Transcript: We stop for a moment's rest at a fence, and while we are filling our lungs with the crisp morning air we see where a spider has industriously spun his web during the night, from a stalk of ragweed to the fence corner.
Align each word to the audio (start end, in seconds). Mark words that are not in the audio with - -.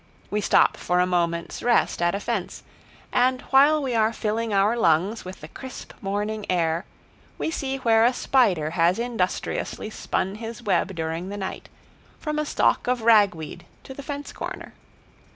We 0.31 0.41
stop 0.41 0.77
for 0.77 0.99
a 0.99 1.05
moment's 1.05 1.61
rest 1.61 2.01
at 2.01 2.15
a 2.15 2.19
fence, 2.19 2.63
and 3.11 3.41
while 3.51 3.83
we 3.83 3.93
are 3.93 4.11
filling 4.11 4.51
our 4.51 4.75
lungs 4.75 5.23
with 5.23 5.41
the 5.41 5.47
crisp 5.47 5.93
morning 6.01 6.43
air 6.49 6.85
we 7.37 7.51
see 7.51 7.77
where 7.77 8.03
a 8.03 8.11
spider 8.11 8.71
has 8.71 8.97
industriously 8.97 9.91
spun 9.91 10.33
his 10.41 10.63
web 10.63 10.95
during 10.95 11.29
the 11.29 11.37
night, 11.37 11.69
from 12.17 12.39
a 12.39 12.45
stalk 12.47 12.87
of 12.87 13.03
ragweed 13.03 13.65
to 13.83 13.93
the 13.93 14.01
fence 14.01 14.33
corner. 14.33 14.73